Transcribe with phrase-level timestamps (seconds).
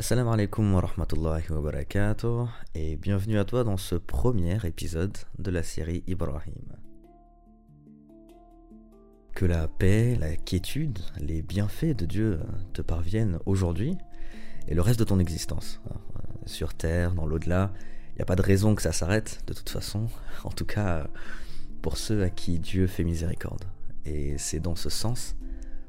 [0.00, 5.50] Assalamu alaikum wa rahmatullahi wa barakatuh et bienvenue à toi dans ce premier épisode de
[5.50, 6.76] la série Ibrahim.
[9.34, 12.38] Que la paix, la quiétude, les bienfaits de Dieu
[12.74, 13.98] te parviennent aujourd'hui
[14.68, 15.80] et le reste de ton existence.
[16.46, 17.72] Sur Terre, dans l'au-delà,
[18.12, 20.06] il n'y a pas de raison que ça s'arrête de toute façon,
[20.44, 21.08] en tout cas
[21.82, 23.64] pour ceux à qui Dieu fait miséricorde.
[24.04, 25.34] Et c'est dans ce sens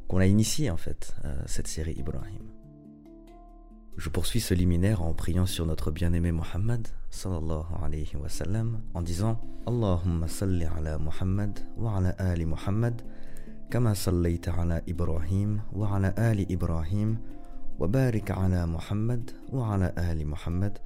[0.07, 2.48] qu'on a initié en fait euh, cette série Ibrahim.
[4.00, 9.02] Je poursuis ce liminaire en priant sur notre bien-aimé Muhammad sallallahu alayhi wa sallam en
[9.02, 13.02] disant Allahumma salli ala Muhammad wa ala ali Muhammad
[13.70, 17.17] kama sallaita ala Ibrahim wa ala ali Ibrahim
[17.77, 20.80] wa barik ala Muhammad wa ala ali Muhammad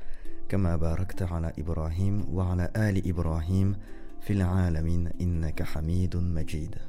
[0.48, 3.76] kama barakta ala Ibrahim wa ala ali Ibrahim
[4.22, 6.82] fil alamin innaka hamidun majid.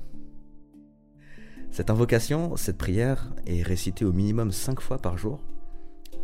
[1.70, 5.38] Cette invocation, cette prière est récitée au minimum cinq fois par jour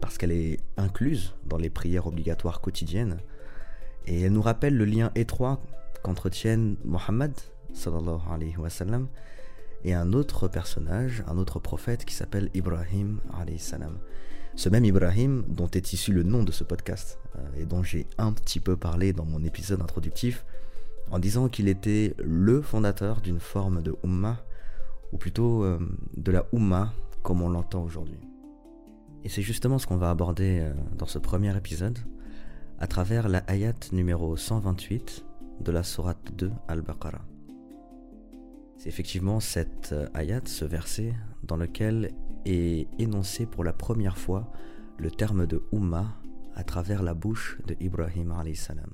[0.01, 3.19] parce qu'elle est incluse dans les prières obligatoires quotidiennes
[4.07, 5.61] et elle nous rappelle le lien étroit
[6.03, 7.33] qu'entretiennent Mohammed
[9.85, 13.21] et un autre personnage, un autre prophète qui s'appelle Ibrahim.
[14.57, 18.07] Ce même Ibrahim dont est issu le nom de ce podcast euh, et dont j'ai
[18.19, 20.45] un petit peu parlé dans mon épisode introductif
[21.11, 24.45] en disant qu'il était le fondateur d'une forme de Ummah
[25.13, 25.79] ou plutôt euh,
[26.17, 28.30] de la Ummah comme on l'entend aujourd'hui.
[29.24, 31.98] Et c'est justement ce qu'on va aborder euh, dans ce premier épisode
[32.80, 35.26] à travers la ayat numéro 128
[35.62, 37.26] de la sourate 2 Al-Baqarah.
[38.78, 42.14] C'est effectivement cette euh, ayat, ce verset, dans lequel
[42.46, 44.52] est énoncé pour la première fois
[44.98, 46.16] le terme de Ummah
[46.54, 48.94] à travers la bouche de Ibrahim alayhi salam.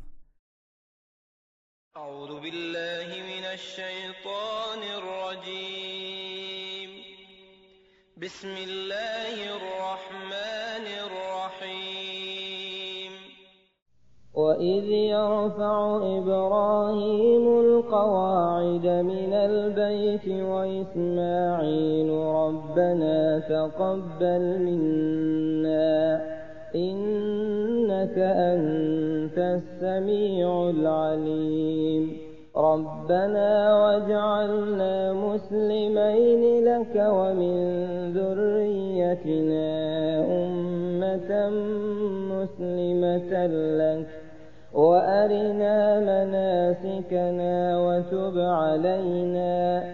[8.21, 10.14] بسم الله الرحمن
[14.36, 26.20] وإذ يرفع إبراهيم القواعد من البيت وإسماعيل ربنا تقبل منا
[26.74, 33.50] إنك أنت السميع العليم ربنا
[33.84, 37.56] واجعلنا مسلمين لك ومن
[38.16, 39.68] ذريتنا
[40.24, 41.30] أمة
[42.32, 43.46] مسلمة
[43.80, 43.85] لك
[45.26, 47.54] وأرنا مناسكنا
[47.86, 49.84] وتب علينا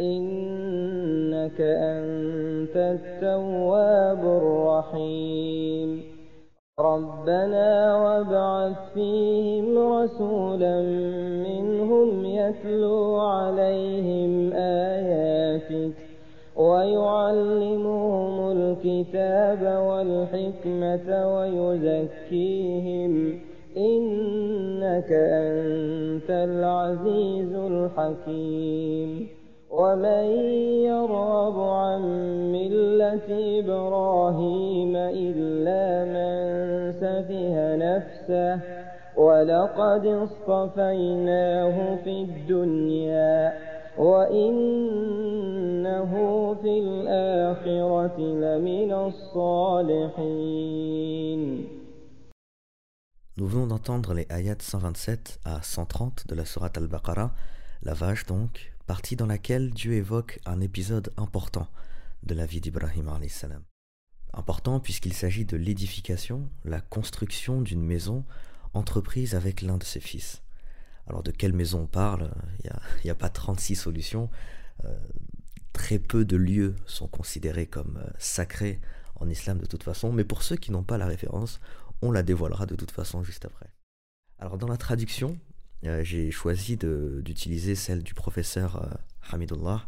[0.00, 6.02] إنك أنت التواب الرحيم.
[6.80, 10.80] ربنا وابعث فيهم رسولا
[11.46, 15.94] منهم يتلو عليهم آياتك
[16.56, 23.12] ويعلمهم الكتاب والحكمة ويزكيهم
[24.90, 29.28] إنك أنت العزيز الحكيم.
[29.70, 30.24] ومن
[30.82, 32.02] يرغب عن
[32.52, 33.28] ملة
[33.60, 36.32] إبراهيم إلا من
[36.92, 38.60] سفه نفسه
[39.16, 43.52] ولقد اصطفيناه في الدنيا
[43.98, 44.94] وإنه
[46.62, 50.20] في الآخرة لمن الصالحين.
[53.40, 57.34] Nous venons d'entendre les ayats 127 à 130 de la Sourate Al-Baqarah,
[57.80, 61.66] la vache donc, partie dans laquelle Dieu évoque un épisode important
[62.22, 63.62] de la vie d'Ibrahim salam.
[64.34, 68.26] Important puisqu'il s'agit de l'édification, la construction d'une maison
[68.74, 70.42] entreprise avec l'un de ses fils.
[71.06, 72.30] Alors de quelle maison on parle?
[72.62, 72.70] Il
[73.04, 74.28] n'y a, pas 36 solutions.
[74.84, 74.94] Euh,
[75.72, 78.82] très peu de lieux sont considérés comme euh, sacrés
[79.14, 81.60] en islam de toute façon, mais pour ceux qui n'ont pas la référence,
[82.02, 83.70] on la dévoilera de toute façon juste après.
[84.38, 85.38] Alors dans la traduction,
[85.84, 88.88] euh, j'ai choisi d'utiliser celle du professeur euh,
[89.30, 89.86] Hamidullah,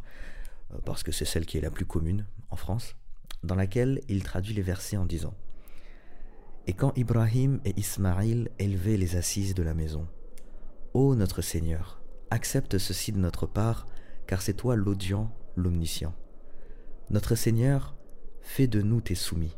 [0.73, 2.97] euh, parce que c'est celle qui est la plus commune en France,
[3.43, 5.35] dans laquelle il traduit les versets en disant
[6.67, 10.07] Et quand Ibrahim et Ismaïl élevaient les assises de la maison,
[10.95, 13.87] Ô notre Seigneur, accepte ceci de notre part,
[14.27, 16.15] car c'est toi l'audient, l'omniscient.
[17.09, 17.97] Notre Seigneur,
[18.43, 19.57] fais de nous tes soumis,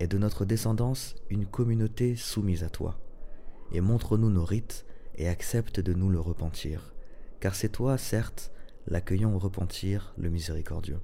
[0.00, 2.98] et de notre descendance une communauté soumise à toi,
[3.72, 4.84] et montre-nous nos rites
[5.16, 6.94] et accepte de nous le repentir,
[7.40, 8.52] car c'est toi, certes,
[8.86, 11.00] l'accueillant au repentir, le miséricordieux.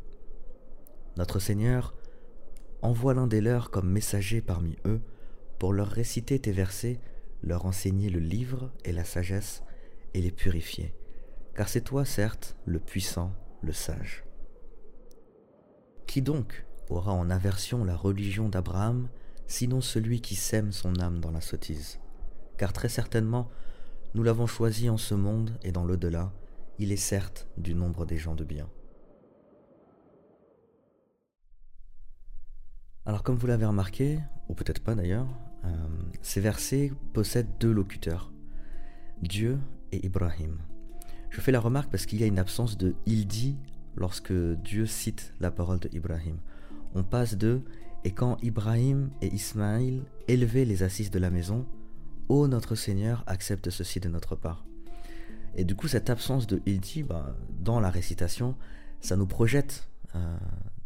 [1.17, 1.95] Notre Seigneur,
[2.83, 5.01] envoie l'un des leurs comme messager parmi eux,
[5.59, 7.01] pour leur réciter tes versets,
[7.43, 9.63] leur enseigner le livre et la sagesse,
[10.15, 10.95] et les purifier,
[11.55, 13.33] car c'est toi, certes, le puissant,
[13.63, 14.25] le sage.
[16.07, 19.09] Qui donc aura en aversion la religion d'Abraham,
[19.47, 21.99] sinon celui qui sème son âme dans la sottise.
[22.57, 23.49] Car très certainement,
[24.15, 26.33] nous l'avons choisi en ce monde et dans l'au-delà,
[26.79, 28.69] il est certes du nombre des gens de bien.
[33.05, 34.19] Alors comme vous l'avez remarqué,
[34.49, 35.27] ou peut-être pas d'ailleurs,
[35.65, 35.89] euh,
[36.23, 38.33] ces versets possèdent deux locuteurs,
[39.23, 39.59] Dieu
[39.93, 40.59] et Ibrahim.
[41.31, 43.57] Je fais la remarque parce qu'il y a une absence de il dit
[43.97, 46.39] lorsque Dieu cite la parole de Ibrahim.
[46.95, 47.63] On passe de
[48.05, 51.67] et quand Ibrahim et Ismaïl élevaient les assises de la maison,
[52.29, 54.67] Ô notre Seigneur, accepte ceci de notre part.
[55.55, 58.55] Et du coup, cette absence de il dit bah, dans la récitation,
[59.01, 60.37] ça nous projette euh,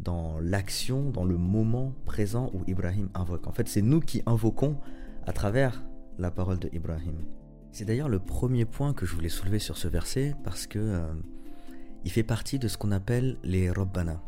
[0.01, 3.47] dans l'action, dans le moment présent où Ibrahim invoque.
[3.47, 4.79] En fait, c'est nous qui invoquons
[5.27, 5.85] à travers
[6.19, 7.17] la parole de Ibrahim.
[7.73, 11.13] C'est d'ailleurs le premier point que je voulais soulever sur ce verset parce que euh,
[12.05, 14.23] il fait partie de ce qu'on appelle les Rabbana.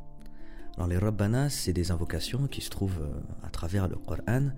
[0.76, 4.50] Alors les Rabbana, c'est des invocations qui se trouvent euh, à travers le Coran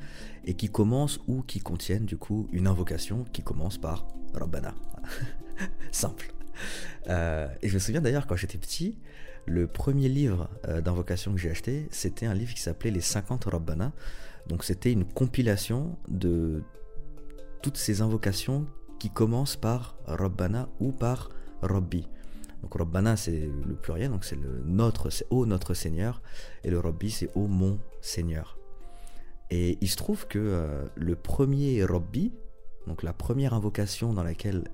[0.44, 4.74] et qui commencent ou qui contiennent du coup une invocation qui commence par Rabbana.
[5.92, 6.32] Simple.
[7.08, 8.98] Euh, et je me souviens d'ailleurs quand j'étais petit,
[9.44, 13.44] le premier livre euh, d'invocation que j'ai acheté, c'était un livre qui s'appelait Les 50
[13.44, 13.92] Rabbana.
[14.48, 16.62] Donc c'était une compilation de
[17.62, 18.66] toutes ces invocations
[18.98, 21.28] qui commencent par Rabbana ou par
[21.60, 22.08] Rabbi.
[22.66, 26.20] Donc Rabbana c'est le pluriel, donc c'est le notre, c'est ô notre Seigneur,
[26.64, 28.58] et le Rabbi c'est ô mon Seigneur.
[29.50, 32.32] Et il se trouve que euh, le premier Rabbi,
[32.88, 34.64] donc la première invocation dans laquelle,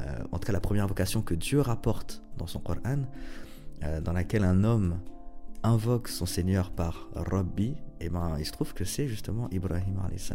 [0.00, 3.04] euh, en tout cas la première invocation que Dieu rapporte dans son Coran,
[3.84, 4.98] euh, dans laquelle un homme
[5.62, 10.00] invoque son Seigneur par Rabbi, et eh ben il se trouve que c'est justement Ibrahim
[10.04, 10.32] alayhi.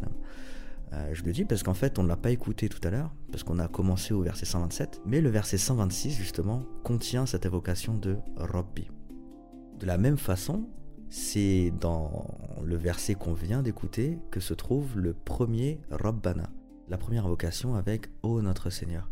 [0.93, 3.13] Euh, je le dis parce qu'en fait, on ne l'a pas écouté tout à l'heure,
[3.31, 7.95] parce qu'on a commencé au verset 127, mais le verset 126, justement, contient cette évocation
[7.95, 8.89] de Rabbi.
[9.79, 10.67] De la même façon,
[11.09, 12.25] c'est dans
[12.63, 16.49] le verset qu'on vient d'écouter que se trouve le premier Rabbana,
[16.89, 19.09] la première invocation avec Ô notre Seigneur.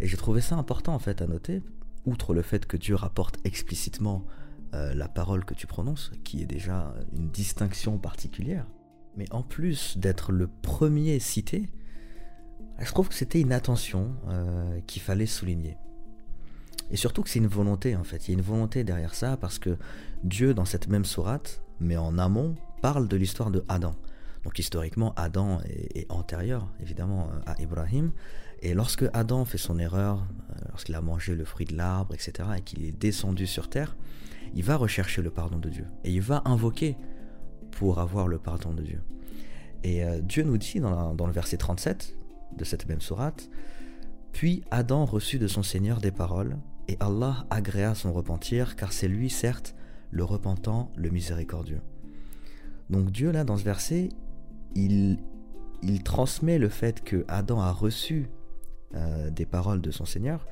[0.00, 1.62] Et j'ai trouvé ça important en fait à noter,
[2.06, 4.24] outre le fait que Dieu rapporte explicitement
[4.74, 8.66] euh, la parole que tu prononces, qui est déjà une distinction particulière,
[9.16, 11.68] mais en plus d'être le premier cité,
[12.78, 15.76] je trouve que c'était une attention euh, qu'il fallait souligner.
[16.90, 18.26] Et surtout que c'est une volonté en fait.
[18.26, 19.76] Il y a une volonté derrière ça parce que
[20.24, 23.94] Dieu, dans cette même sourate, mais en amont, parle de l'histoire de Adam.
[24.44, 28.12] Donc historiquement, Adam est, antérieur évidemment à Ibrahim.
[28.62, 32.48] Et lorsque Adam fait son erreur, euh, lorsqu'il a mangé le fruit de l'arbre, etc.,
[32.58, 33.96] et qu'il est descendu sur terre,
[34.54, 35.86] il va rechercher le pardon de Dieu.
[36.04, 36.96] Et il va invoquer
[37.70, 39.00] pour avoir le pardon de Dieu.
[39.82, 42.14] Et euh, Dieu nous dit dans, le verset 37
[42.56, 43.48] de cette même sourate,
[44.32, 46.58] Puis Adam reçut de son Seigneur des paroles,
[46.88, 49.74] et Allah agréa son repentir, car c'est lui, certes,
[50.10, 51.80] le repentant, le miséricordieux.
[52.90, 54.08] Donc Dieu, là, dans ce verset,
[54.74, 55.18] il,
[56.04, 58.28] transmet le fait que Adam a reçu
[58.94, 60.46] euh, des paroles de son Seigneur,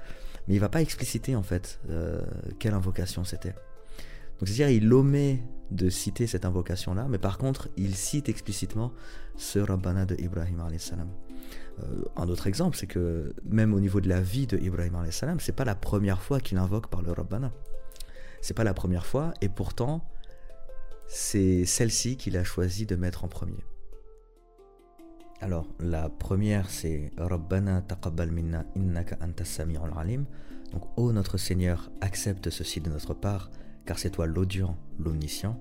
[0.47, 2.23] mais il va pas expliciter en fait euh,
[2.59, 3.55] quelle invocation c'était.
[4.39, 8.93] Donc c'est-à-dire il omet de citer cette invocation-là, mais par contre, il cite explicitement
[9.37, 11.09] ce Rabbana de Ibrahim salam.
[11.81, 15.41] Euh, un autre exemple, c'est que même au niveau de la vie de Ibrahim salam,
[15.41, 17.53] c'est pas la première fois qu'il invoque par le Rabbana.
[18.41, 20.05] C'est pas la première fois, et pourtant,
[21.07, 23.65] c'est celle-ci qu'il a choisi de mettre en premier.
[25.41, 29.45] Alors, la première, c'est Rabbana taqabbal minna innaka anta
[29.97, 30.25] alim.
[30.73, 33.51] Donc, ô notre Seigneur, accepte ceci de notre part,
[33.89, 35.59] car c'est toi l'audient, l'omniscient.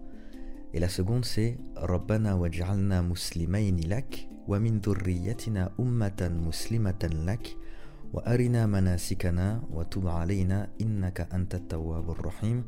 [0.74, 7.56] Et la seconde c'est Rabbana waj'alna muslimayni lak wa min dhurriyyatina ummatan muslimatan lak
[8.12, 12.66] wa arina manasikana wa tub alayna innaka antat tawwabur rahim.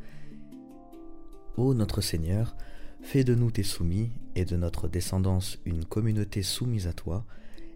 [1.58, 2.56] Ô notre Seigneur,
[3.02, 7.26] fais de nous tes soumis et de notre descendance une communauté soumise à toi,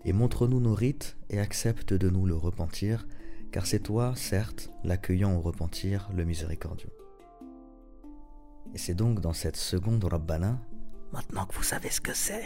[0.06, 3.06] et montre-nous nos rites et accepte de nous le repentir,
[3.52, 6.92] car c'est toi, certes, l'accueillant au repentir, le miséricordieux.
[8.74, 10.60] Et c'est donc dans cette seconde Rabbana,
[11.12, 12.44] maintenant que vous savez ce que c'est,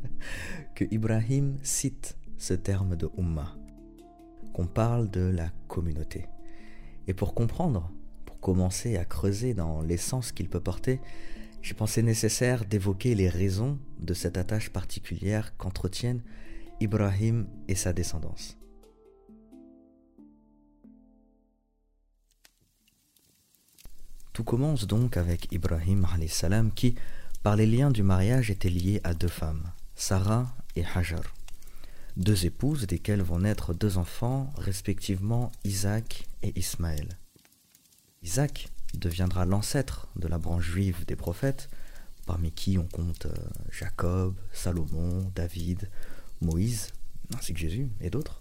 [0.74, 3.54] que Ibrahim cite ce terme de Ummah,
[4.54, 6.26] qu'on parle de la communauté.
[7.06, 7.90] Et pour comprendre,
[8.24, 11.00] pour commencer à creuser dans l'essence qu'il peut porter,
[11.60, 16.22] j'ai pensé nécessaire d'évoquer les raisons de cette attache particulière qu'entretiennent
[16.80, 18.58] Ibrahim et sa descendance.
[24.32, 26.94] Tout commence donc avec Ibrahim salam qui,
[27.42, 31.22] par les liens du mariage, était lié à deux femmes, Sarah et Hajar,
[32.16, 37.18] deux épouses desquelles vont naître deux enfants, respectivement Isaac et Ismaël.
[38.22, 41.68] Isaac deviendra l'ancêtre de la branche juive des prophètes,
[42.24, 43.34] parmi qui on compte euh,
[43.70, 45.90] Jacob, Salomon, David,
[46.40, 46.88] Moïse,
[47.36, 48.40] ainsi que Jésus et d'autres.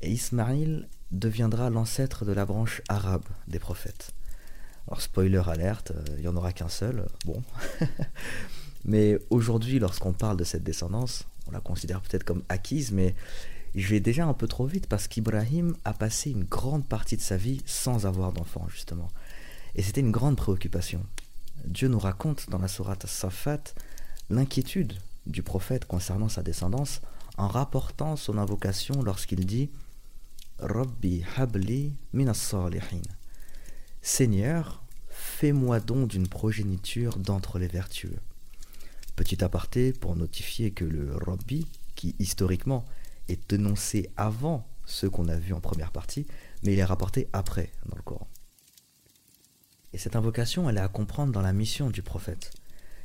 [0.00, 4.12] Et Ismaïl deviendra l'ancêtre de la branche arabe des prophètes.
[4.86, 7.42] Alors spoiler alerte, euh, il n'y en aura qu'un seul, bon.
[8.84, 13.14] mais aujourd'hui, lorsqu'on parle de cette descendance, on la considère peut-être comme acquise, mais
[13.74, 17.22] je vais déjà un peu trop vite parce qu'Ibrahim a passé une grande partie de
[17.22, 19.10] sa vie sans avoir d'enfant, justement.
[19.74, 21.04] Et c'était une grande préoccupation.
[21.64, 23.62] Dieu nous raconte dans la sourate Safat
[24.28, 24.94] l'inquiétude
[25.26, 27.00] du prophète concernant sa descendance
[27.36, 29.70] en rapportant son invocation lorsqu'il dit
[30.58, 33.02] Rabbi habli minas salihin.
[34.02, 38.16] Seigneur, fais-moi don d'une progéniture d'entre les vertueux.
[39.14, 42.86] Petit aparté pour notifier que le Rabbi, qui historiquement
[43.28, 46.26] est énoncé avant ce qu'on a vu en première partie,
[46.62, 48.26] mais il est rapporté après dans le Coran.
[49.92, 52.52] Et cette invocation, elle est à comprendre dans la mission du prophète.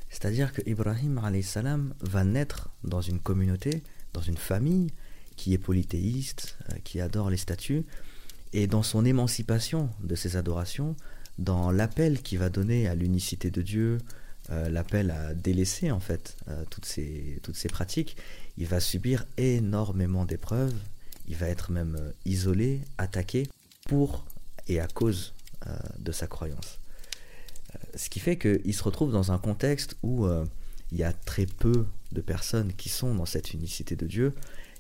[0.10, 3.84] C'est-à-dire que Ibrahim salam va naître dans une communauté,
[4.14, 4.92] dans une famille
[5.36, 7.86] qui est polythéiste, euh, qui adore les statues,
[8.54, 10.96] et dans son émancipation de ses adorations,
[11.38, 13.98] dans l'appel qu'il va donner à l'unicité de Dieu,
[14.50, 18.16] euh, l'appel à délaisser en fait euh, toutes, ces, toutes ces pratiques,
[18.58, 20.75] il va subir énormément d'épreuves,
[21.28, 23.50] il va être même isolé, attaqué
[23.88, 24.25] pour
[24.68, 25.34] et à cause
[25.98, 26.80] de sa croyance.
[27.96, 30.28] Ce qui fait qu'il se retrouve dans un contexte où
[30.92, 34.34] il y a très peu de personnes qui sont dans cette unicité de Dieu,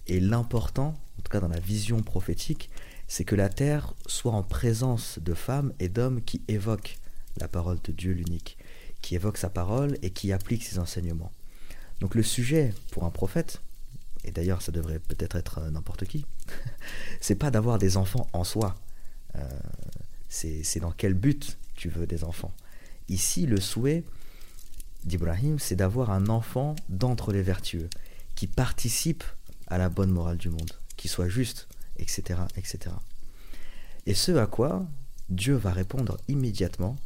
[0.07, 2.69] et l'important, en tout cas dans la vision prophétique,
[3.07, 6.97] c'est que la terre soit en présence de femmes et d'hommes qui évoquent
[7.37, 8.57] la parole de Dieu l'unique,
[9.01, 11.31] qui évoquent sa parole et qui appliquent ses enseignements.
[11.99, 13.61] Donc le sujet pour un prophète,
[14.23, 16.25] et d'ailleurs ça devrait peut-être être, euh, n'importe qui,
[17.21, 18.75] c'est pas d'avoir des enfants en soi.
[19.35, 19.47] Euh,
[20.29, 22.53] c'est dans quel but tu veux des enfants.
[23.07, 24.03] Ici, le souhait
[25.05, 27.89] d'Ibrahim, c'est d'avoir un enfant d'entre les vertueux,
[28.35, 29.23] qui participe
[29.67, 32.95] à la bonne morale du monde, qui soit juste, etc., etc.
[34.05, 34.85] Et ce à quoi
[35.29, 36.97] Dieu va répondre immédiatement.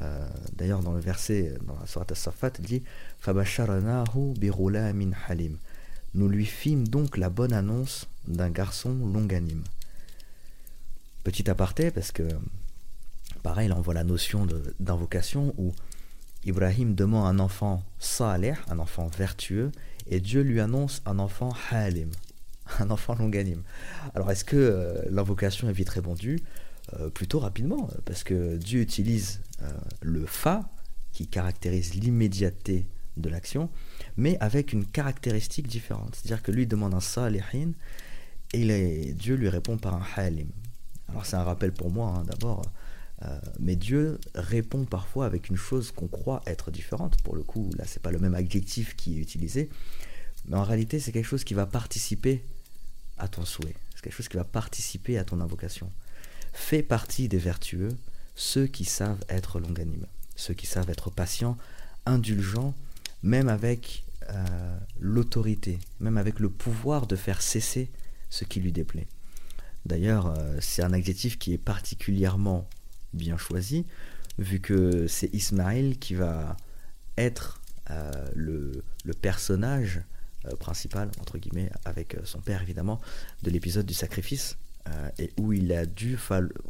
[0.00, 2.82] Euh, d'ailleurs, dans le verset, dans la Surat As-Safat, il dit
[3.26, 5.58] min halim.
[6.14, 9.64] Nous lui fîmes donc la bonne annonce d'un garçon longanime.
[11.24, 12.28] Petit aparté, parce que,
[13.42, 14.46] pareil, on voit la notion
[14.78, 15.72] d'invocation où
[16.44, 19.70] Ibrahim demande un enfant salih, un enfant vertueux,
[20.06, 22.10] et Dieu lui annonce un enfant halim,
[22.80, 23.62] un enfant longanime.
[24.14, 26.40] Alors est-ce que euh, l'invocation est vite répondue?
[26.94, 30.70] Euh, Plutôt rapidement, parce que Dieu utilise euh, le fa,
[31.12, 32.86] qui caractérise l'immédiateté
[33.18, 33.68] de l'action,
[34.16, 36.14] mais avec une caractéristique différente.
[36.14, 37.72] C'est-à-dire que lui demande un salihin,
[38.54, 40.48] et Dieu lui répond par un halim.
[41.08, 42.62] Alors c'est un rappel pour moi, hein, d'abord,
[43.60, 47.22] mais Dieu répond parfois avec une chose qu'on croit être différente.
[47.22, 49.68] Pour le coup, là, c'est pas le même adjectif qui est utilisé,
[50.46, 52.42] mais en réalité, c'est quelque chose qui va participer
[53.18, 53.74] à ton souhait.
[53.94, 55.90] C'est quelque chose qui va participer à ton invocation.
[56.52, 57.96] Fais partie des vertueux,
[58.34, 60.06] ceux qui savent être longanimes,
[60.36, 61.56] ceux qui savent être patients,
[62.06, 62.74] indulgents,
[63.22, 67.90] même avec euh, l'autorité, même avec le pouvoir de faire cesser
[68.30, 69.06] ce qui lui déplaît.
[69.86, 72.68] D'ailleurs, euh, c'est un adjectif qui est particulièrement
[73.14, 73.84] bien choisi,
[74.38, 76.56] vu que c'est Ismaël qui va
[77.16, 78.84] être euh, le,
[79.20, 80.00] personnage
[80.46, 83.00] euh, principal, entre guillemets, avec euh, son père évidemment,
[83.42, 84.56] de l'épisode du sacrifice,
[84.88, 86.18] euh, et où il, a dû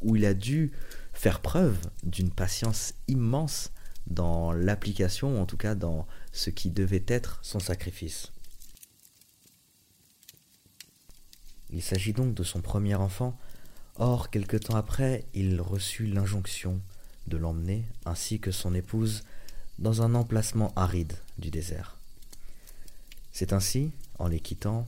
[0.03, 0.73] où il a dû
[1.15, 3.73] faire preuve d'une patience immense
[4.07, 8.33] dans l'application, en tout cas dans ce qui devait être son sacrifice.
[11.71, 13.39] Il s'agit donc de son premier enfant,
[13.97, 16.83] or quelque temps après, il reçut l'injonction
[17.27, 19.23] de l'emmener, ainsi que son épouse,
[19.79, 21.97] dans un emplacement aride du désert.
[23.33, 24.87] C'est ainsi, en les quittant,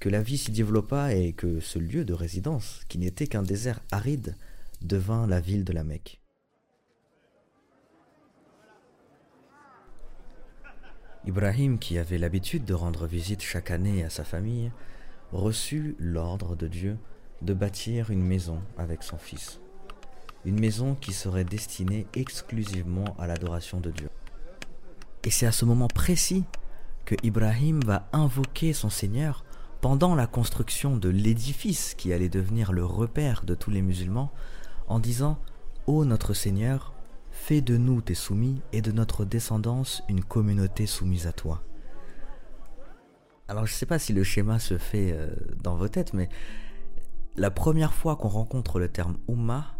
[0.00, 3.80] que la vie s'y développa et que ce lieu de résidence, qui n'était qu'un désert
[3.92, 4.36] aride,
[4.82, 6.20] devint la ville de la Mecque.
[11.26, 14.70] Ibrahim, qui avait l'habitude de rendre visite chaque année à sa famille,
[15.32, 16.98] reçut l'ordre de Dieu
[17.42, 19.60] de bâtir une maison avec son fils.
[20.44, 24.08] Une maison qui serait destinée exclusivement à l'adoration de Dieu.
[25.24, 26.44] Et c'est à ce moment précis
[27.06, 29.44] que Ibrahim va invoquer son Seigneur
[29.80, 34.32] pendant la construction de l'édifice qui allait devenir le repère de tous les musulmans,
[34.88, 35.38] en disant
[35.86, 36.92] Ô notre Seigneur,
[37.30, 41.62] fais de nous tes soumis et de notre descendance une communauté soumise à toi.
[43.48, 45.28] Alors je ne sais pas si le schéma se fait euh,
[45.62, 46.28] dans vos têtes, mais
[47.36, 49.76] la première fois qu'on rencontre le terme Ummah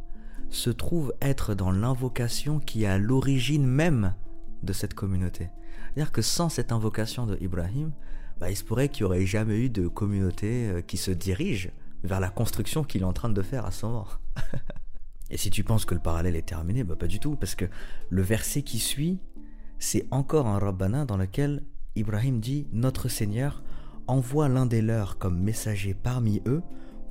[0.50, 4.14] se trouve être dans l'invocation qui est à l'origine même
[4.62, 5.50] de cette communauté.
[5.96, 7.90] C'est-à-dire que sans cette invocation de Ibrahim,
[8.38, 11.70] bah, il se pourrait qu'il n'y aurait jamais eu de communauté euh, qui se dirige
[12.04, 14.06] vers la construction qu'il est en train de faire à ce moment.
[15.30, 17.64] Et si tu penses que le parallèle est terminé, bah pas du tout, parce que
[18.10, 19.20] le verset qui suit,
[19.78, 23.62] c'est encore un rabbana dans lequel Ibrahim dit Notre Seigneur
[24.06, 26.62] envoie l'un des leurs comme messager parmi eux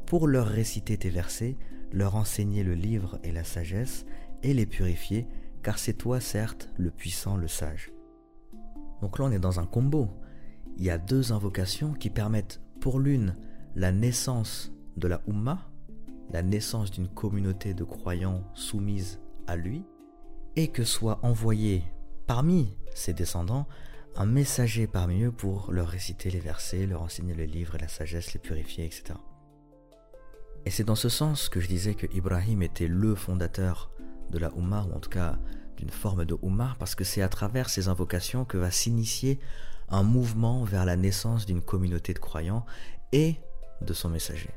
[0.06, 1.58] pour leur réciter tes versets,
[1.92, 4.06] leur enseigner le livre et la sagesse,
[4.44, 5.26] et les purifier,
[5.64, 7.95] car c'est toi, certes, le puissant, le sage.
[9.06, 10.10] Donc là, on est dans un combo.
[10.78, 13.36] Il y a deux invocations qui permettent, pour l'une,
[13.76, 15.70] la naissance de la Ummah,
[16.32, 19.84] la naissance d'une communauté de croyants soumise à lui,
[20.56, 21.84] et que soit envoyé
[22.26, 23.68] parmi ses descendants
[24.16, 27.88] un messager parmi eux pour leur réciter les versets, leur enseigner le livre et la
[27.88, 29.20] sagesse, les purifier, etc.
[30.66, 33.92] Et c'est dans ce sens que je disais que Ibrahim était le fondateur
[34.32, 35.38] de la Ummah, ou en tout cas
[35.78, 39.40] d'une forme de Ummah, parce que c'est à travers ces invocations que va s'initier
[39.90, 42.66] un mouvement vers la naissance d'une communauté de croyants
[43.12, 43.36] et
[43.82, 44.50] de son messager.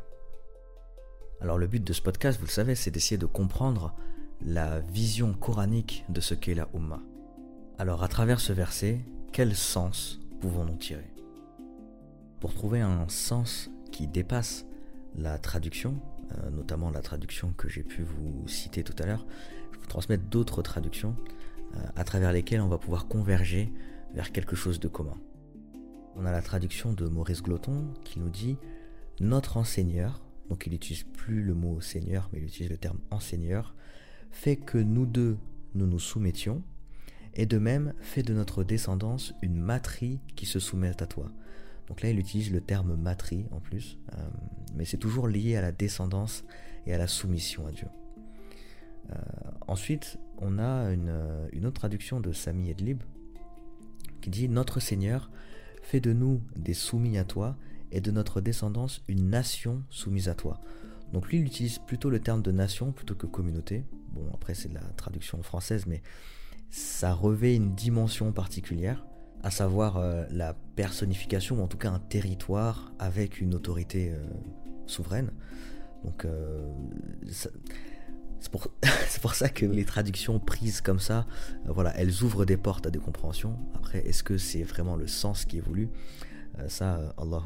[1.41, 3.95] Alors le but de ce podcast, vous le savez, c'est d'essayer de comprendre
[4.45, 7.03] la vision coranique de ce qu'est la Ummah.
[7.79, 9.01] Alors à travers ce verset,
[9.33, 11.13] quel sens pouvons-nous tirer?
[12.41, 14.65] Pour trouver un sens qui dépasse
[15.17, 16.01] la traduction,
[16.33, 19.27] euh, notamment la traduction que j'ai pu vous citer tout à l'heure,
[19.81, 21.17] vous transmettre d'autres traductions
[21.75, 23.73] euh, à travers lesquelles on va pouvoir converger
[24.15, 25.17] vers quelque chose de commun.
[26.17, 28.57] On a la traduction de Maurice Gloton qui nous dit
[29.21, 33.75] Notre enseigneur, donc il n'utilise plus le mot seigneur, mais il utilise le terme enseigneur,
[34.31, 35.39] fait que nous deux
[35.75, 36.63] nous nous soumettions,
[37.35, 41.31] et de même fait de notre descendance une matrie qui se soumet à toi.
[41.87, 44.29] Donc là, il utilise le terme matrie en plus, euh,
[44.75, 46.45] mais c'est toujours lié à la descendance
[46.87, 47.87] et à la soumission à Dieu.
[49.11, 49.15] Euh,
[49.67, 51.15] ensuite, on a une,
[51.53, 53.03] une, autre traduction de Sami Edlib
[54.21, 55.31] qui dit Notre Seigneur
[55.83, 57.57] fait de nous des soumis à toi
[57.93, 60.61] et de notre descendance une nation soumise à toi.
[61.13, 63.85] Donc lui, il utilise plutôt le terme de nation plutôt que communauté.
[64.13, 66.03] Bon, après, c'est de la traduction française, mais
[66.71, 69.05] ça revêt une dimension particulière
[69.43, 74.19] à savoir euh, la personnification, ou en tout cas un territoire avec une autorité euh,
[74.87, 75.31] souveraine.
[76.05, 76.73] Donc euh,
[79.09, 81.27] c'est pour, ça que les traductions prises comme ça,
[81.67, 83.57] voilà, elles ouvrent des portes à des compréhensions.
[83.75, 85.91] Après, est-ce que c'est vraiment le sens qui est voulu?
[86.69, 87.43] Ça, Allah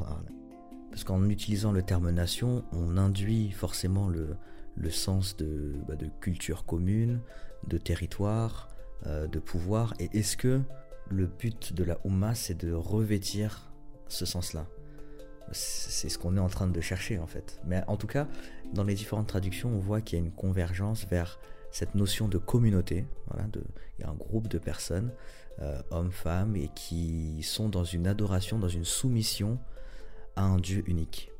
[0.89, 4.35] Parce qu'en utilisant le terme nation, on induit forcément le,
[4.75, 7.21] le sens de, bah, de culture commune,
[7.67, 8.69] de territoire,
[9.05, 9.93] de pouvoir.
[9.99, 10.61] Et est-ce que
[11.09, 13.71] le but de la Ummah, c'est de revêtir
[14.07, 14.67] ce sens-là?
[15.51, 17.59] C'est ce qu'on est en train de chercher en fait.
[17.65, 18.27] Mais en tout cas,
[18.73, 21.39] dans les différentes traductions, on voit qu'il y a une convergence vers
[21.71, 23.05] cette notion de communauté.
[23.51, 23.63] De,
[23.97, 25.11] il y a un groupe de personnes,
[25.59, 29.59] euh, hommes, femmes, et qui sont dans une adoration, dans une soumission
[30.35, 31.31] à un Dieu unique.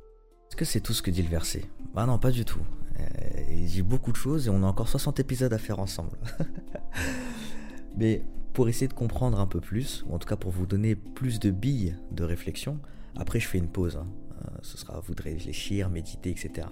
[0.49, 1.65] Est-ce que c'est tout ce que dit le verset?
[1.93, 2.61] Bah non, pas du tout.
[2.99, 3.03] Euh,
[3.49, 6.17] il dit beaucoup de choses et on a encore 60 épisodes à faire ensemble.
[7.97, 10.95] Mais pour essayer de comprendre un peu plus, ou en tout cas pour vous donner
[10.95, 12.79] plus de billes de réflexion,
[13.15, 14.07] après je fais une pause, hein.
[14.41, 16.67] euh, ce sera à vous de réfléchir, méditer, etc.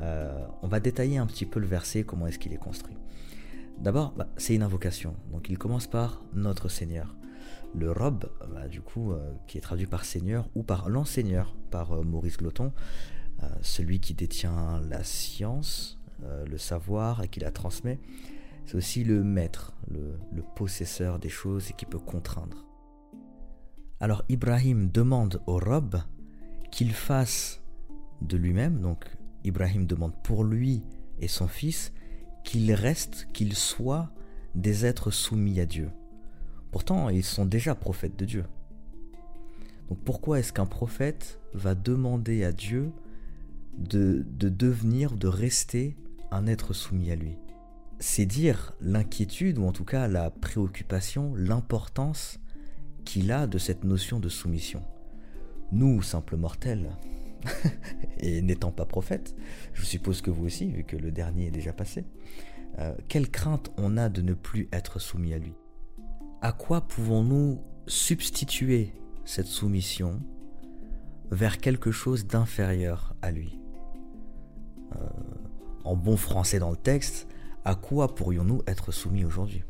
[0.00, 2.96] Euh, on va détailler un petit peu le verset, comment est-ce qu'il est construit.
[3.78, 7.14] D'abord, bah, c'est une invocation, donc il commence par Notre Seigneur.
[7.74, 12.02] Le Rob, bah, du coup, euh, qui est traduit par Seigneur ou par l'enseigneur, par
[12.04, 12.72] Maurice Gloton,
[13.62, 15.98] celui qui détient la science,
[16.46, 17.98] le savoir et qui la transmet,
[18.70, 22.69] c'est aussi le maître, le, possesseur des choses et qui peut contraindre.
[24.02, 26.00] Alors Ibrahim demande au Rob
[26.70, 27.60] qu'il fasse
[28.22, 29.04] de lui-même, donc
[29.44, 30.82] Ibrahim demande pour lui
[31.18, 31.92] et son fils
[32.42, 34.10] qu'il reste, qu'il soit
[34.54, 35.90] des êtres soumis à Dieu.
[36.70, 38.44] Pourtant, ils sont déjà prophètes de Dieu.
[39.90, 42.92] Donc pourquoi est-ce qu'un prophète va demander à Dieu
[43.76, 45.94] de, de devenir, de rester
[46.30, 47.36] un être soumis à lui?
[47.98, 52.40] C'est dire l'inquiétude, ou en tout cas la préoccupation, l'importance
[53.04, 54.82] qu'il a de cette notion de soumission.
[55.72, 56.90] Nous, simples mortels,
[58.18, 59.34] et n'étant pas prophète,
[59.72, 62.04] je suppose que vous aussi, vu que le dernier est déjà passé,
[62.78, 65.54] euh, quelle crainte on a de ne plus être soumis à lui?
[66.42, 68.92] À quoi pouvons-nous substituer
[69.24, 70.20] cette soumission
[71.30, 73.58] vers quelque chose d'inférieur à lui?
[74.96, 75.08] Euh,
[75.84, 77.26] En bon français dans le texte,
[77.64, 79.62] à quoi pourrions-nous être soumis aujourd'hui?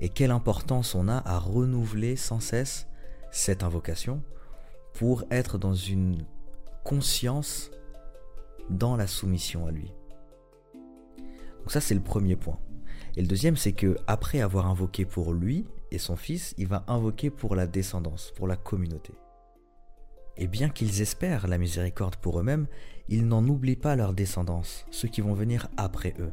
[0.00, 2.88] Et quelle importance on a à renouveler sans cesse
[3.30, 4.22] cette invocation
[4.94, 6.24] pour être dans une
[6.84, 7.70] conscience
[8.70, 9.92] dans la soumission à lui.
[11.58, 12.58] Donc ça c'est le premier point.
[13.16, 16.84] Et le deuxième, c'est que après avoir invoqué pour lui et son fils, il va
[16.86, 19.12] invoquer pour la descendance, pour la communauté.
[20.36, 22.66] Et bien qu'ils espèrent la miséricorde pour eux-mêmes,
[23.08, 26.32] ils n'en oublient pas leur descendance, ceux qui vont venir après eux.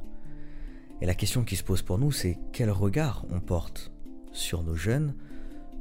[1.02, 3.92] Et la question qui se pose pour nous, c'est quel regard on porte
[4.32, 5.14] sur nos jeunes,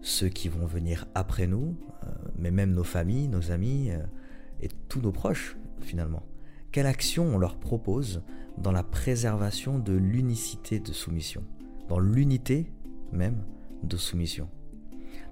[0.02, 4.02] ceux qui vont venir après nous, euh, mais même nos familles, nos amis euh,
[4.60, 6.22] et tous nos proches finalement.
[6.70, 8.22] Quelle action on leur propose
[8.58, 11.44] dans la préservation de l'unicité de soumission,
[11.88, 12.70] dans l'unité
[13.12, 13.44] même
[13.82, 14.50] de soumission.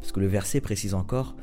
[0.01, 1.37] Parce que le verset précise encore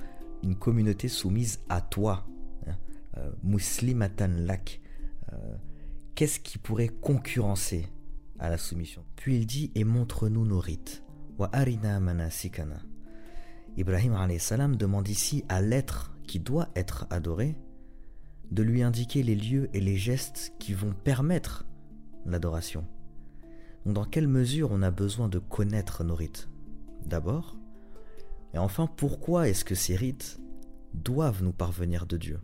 [0.43, 2.25] une communauté soumise à toi,
[2.65, 2.73] hein,
[3.17, 4.81] euh, muslimatan lak.
[6.13, 7.87] Qu'est-ce qui pourrait concurrencer
[8.49, 11.03] la soumission Puis il dit et montre-nous nos rites.
[11.37, 12.81] Wa arina manasikana.
[13.77, 17.55] Ibrahim salam demande ici à l'être qui doit être adoré
[18.51, 21.65] de lui indiquer les lieux et les gestes qui vont permettre
[22.25, 22.85] l'adoration.
[23.85, 26.49] dans quelle mesure on a besoin de connaître nos rites?
[27.05, 27.57] D'abord,
[28.53, 30.39] et enfin pourquoi est-ce que ces rites
[30.93, 32.39] doivent nous parvenir de Dieu?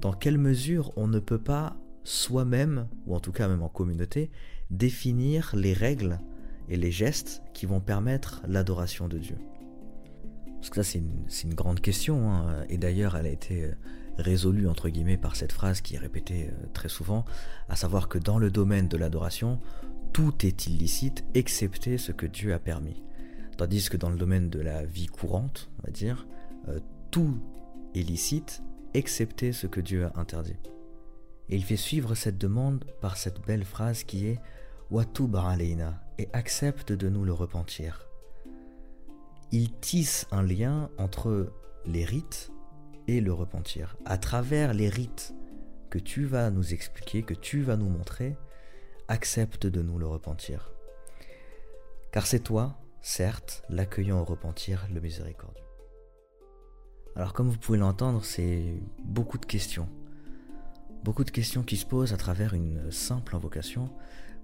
[0.00, 4.30] Dans quelle mesure on ne peut pas soi-même, ou en tout cas même en communauté,
[4.70, 6.18] définir les règles
[6.68, 9.36] et les gestes qui vont permettre l'adoration de Dieu
[10.56, 12.64] Parce que ça c'est une, grande question, hein.
[12.68, 13.72] et d'ailleurs elle a été euh,
[14.18, 17.24] résolue entre guillemets par cette phrase qui est répétée euh, très souvent,
[17.68, 19.60] à savoir que dans le domaine de l'adoration,
[20.12, 23.02] tout est illicite excepté ce que Dieu a permis.
[23.56, 26.26] Tandis que dans le domaine de la vie courante, on va dire,
[26.68, 27.38] euh, tout
[27.94, 28.62] est licite
[28.94, 30.56] excepté ce que Dieu a interdit.
[31.52, 34.40] Et il fait suivre cette demande par cette belle phrase qui est
[34.90, 38.08] Watub aleina et accepte de nous le repentir.
[39.50, 41.52] Il tisse un lien entre
[41.84, 42.50] les rites
[43.06, 43.98] et le repentir.
[44.06, 45.34] À travers les rites
[45.90, 48.34] que tu vas nous expliquer, que tu vas nous montrer,
[49.08, 50.72] accepte de nous le repentir.
[52.12, 55.66] Car c'est toi, certes, l'accueillant au repentir, le miséricordieux.
[57.14, 59.90] Alors comme vous pouvez l'entendre, c'est beaucoup de questions.
[61.04, 63.90] Beaucoup de questions qui se posent à travers une simple invocation,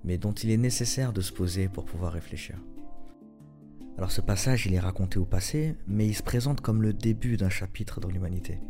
[0.02, 2.56] mais dont il est nécessaire de se poser pour pouvoir réfléchir.
[3.96, 7.36] Alors ce passage, il est raconté au passé, mais il se présente comme le début
[7.36, 8.60] d'un chapitre dans l'humanité.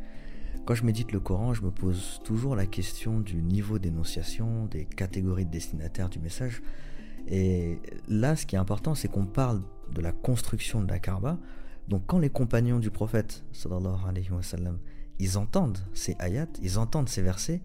[0.67, 4.85] Quand je médite le Coran, je me pose toujours la question du niveau d'énonciation, des
[4.85, 6.61] catégories de destinataires du message.
[7.27, 9.63] Et là, ce qui est important, c'est qu'on parle
[9.95, 11.39] de la construction de la Kaaba.
[11.89, 14.79] Donc quand les compagnons du prophète, sallallahu alayhi wa sallam,
[15.19, 17.61] ils entendent ces ayats, ils entendent ces versets,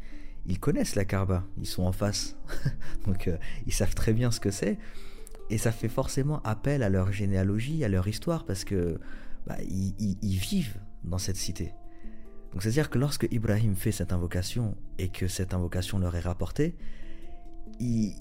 [0.45, 2.35] ils connaissent la Kaaba, ils sont en face.
[3.05, 4.77] Donc euh, ils savent très bien ce que c'est.
[5.49, 8.99] Et ça fait forcément appel à leur généalogie, à leur histoire, parce que
[9.45, 11.73] bah, ils, vivent dans cette cité.
[12.51, 16.75] Donc c'est-à-dire que lorsque Ibrahim fait cette invocation et que cette invocation leur est rapportée,
[17.79, 18.15] ils,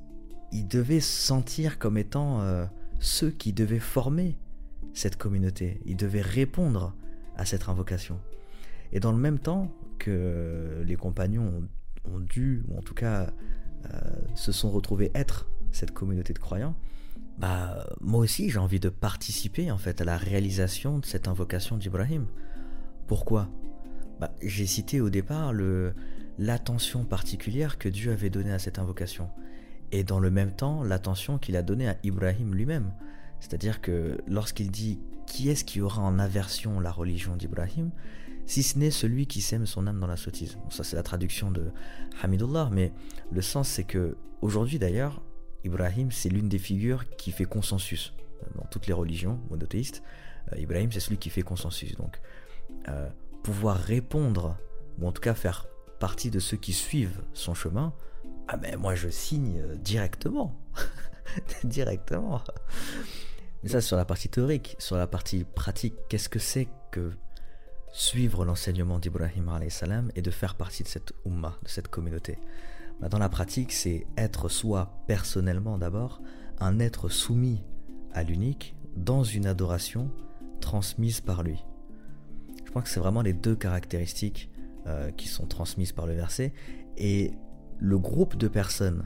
[0.53, 2.67] devaient se sentir comme étant euh,
[2.99, 4.37] ceux qui devaient former
[4.95, 5.81] cette communauté.
[5.87, 6.95] Ils devaient répondre
[7.37, 8.21] à cette invocation.
[8.93, 11.69] Et dans le même temps que les compagnons
[12.05, 13.31] ont, dû, ou en tout cas
[13.87, 13.99] euh,
[14.35, 16.77] se sont retrouvés être cette communauté de croyants,
[17.39, 21.79] bah moi aussi j'ai envie de participer en fait à la réalisation de cette invocation
[21.79, 22.27] d'Ibrahim.
[23.07, 23.49] Pourquoi?
[24.21, 25.53] Bah, J'ai cité au départ
[26.39, 29.31] l'attention particulière que Dieu avait donnée à cette invocation,
[29.93, 32.93] et dans le même temps l'attention qu'il a donnée à Ibrahim lui-même.
[33.41, 37.91] C'est-à-dire que lorsqu'il dit qui est-ce qui aura en aversion la religion d'Ibrahim,
[38.47, 40.59] si ce n'est celui qui sème son âme dans la sottise.
[40.71, 41.71] ça c'est la traduction de
[42.23, 42.93] Hamidullah, mais
[43.31, 45.23] le sens c'est que aujourd'hui d'ailleurs,
[45.65, 48.13] Ibrahim, c'est l'une des figures qui fait consensus
[48.57, 50.03] dans toutes les religions monothéistes.
[50.53, 51.95] Euh, Ibrahim, c'est celui qui fait consensus.
[51.97, 52.21] Donc,
[52.89, 53.09] euh,
[53.43, 54.57] pouvoir répondre,
[54.99, 55.67] ou en tout cas faire
[56.01, 57.95] partie de ceux qui suivent son chemin,
[58.49, 60.61] ah ben moi je signe euh, directement.
[61.65, 62.43] directement.
[63.63, 67.13] Mais ça sur la partie théorique, sur la partie pratique, qu'est-ce que c'est que
[67.93, 72.39] suivre l'enseignement d'Ibrahim salam et de faire partie de cette ummah, de cette communauté
[73.01, 76.23] bah, dans la pratique, c'est être soi personnellement d'abord,
[76.61, 77.63] un être soumis
[78.13, 80.11] à l'unique dans une adoration
[80.61, 81.65] transmise par lui.
[82.65, 84.51] Je pense que c'est vraiment les deux caractéristiques
[84.87, 86.53] euh, qui sont transmises par le verset
[86.97, 87.33] et
[87.79, 89.05] le groupe de personnes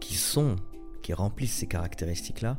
[0.00, 0.56] qui sont,
[1.02, 2.58] qui remplissent ces caractéristiques-là,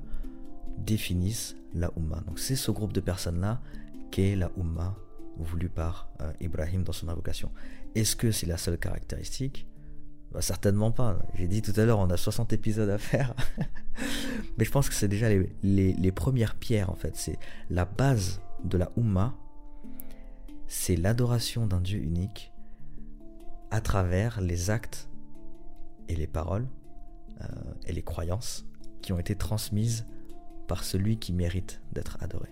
[0.78, 2.22] définissent la Ummah.
[2.28, 3.62] Donc c'est ce groupe de personnes-là
[4.12, 4.96] qu'est la Ummah
[5.44, 7.52] voulue par euh, Ibrahim dans son invocation.
[7.96, 9.68] Est-ce que c'est la seule caractéristique?
[10.32, 11.20] Bah, certainement pas.
[11.36, 13.34] J'ai dit tout à l'heure, on a 60 épisodes à faire.
[14.58, 15.30] Mais je pense que c'est déjà
[15.64, 17.16] les, premières pierres, en fait.
[17.16, 17.38] C'est
[17.70, 19.36] la base de la Ummah.
[20.68, 22.52] C'est l'adoration d'un Dieu unique
[23.72, 25.10] à travers les actes
[26.10, 26.68] et les paroles
[27.42, 27.48] euh,
[27.86, 28.66] et les croyances
[29.02, 30.06] qui ont été transmises
[30.68, 32.50] par celui qui mérite d'être adoré.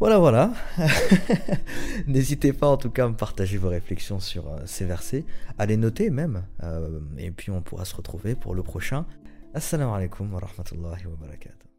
[0.00, 0.52] Voilà, voilà.
[2.06, 5.24] N'hésitez pas en tout cas à me partager vos réflexions sur euh, ces versets,
[5.56, 6.44] à les noter même.
[6.62, 9.06] Euh, et puis on pourra se retrouver pour le prochain.
[9.54, 11.73] Assalamu alaikum wa rahmatullahi wa barakatuh.